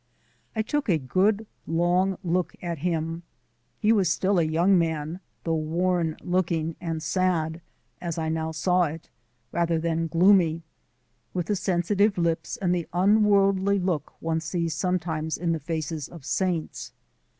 I 0.55 0.63
took 0.63 0.89
a 0.89 0.97
good 0.97 1.45
long 1.67 2.17
look 2.23 2.55
at 2.59 2.79
him. 2.79 3.21
He 3.77 4.03
still 4.03 4.39
a 4.39 4.43
young 4.43 4.75
man, 4.75 5.19
though 5.43 5.53
worn 5.53 6.17
looking 6.23 6.75
and 6.81 7.03
sad 7.03 7.61
as 8.01 8.17
I 8.17 8.27
now 8.27 8.49
saw 8.51 8.85
it, 8.85 9.11
rather 9.51 9.77
than 9.77 10.07
gloomy 10.07 10.63
with 11.35 11.45
the 11.45 11.55
sensitive 11.55 12.17
lips 12.17 12.57
and 12.57 12.73
the 12.73 12.87
unworldly 12.93 13.77
look 13.77 14.13
one 14.19 14.39
sees 14.39 14.73
sometimes 14.73 15.37
in 15.37 15.51
the 15.51 15.59
faces 15.59 16.07
of 16.09 16.25
saints. 16.25 16.93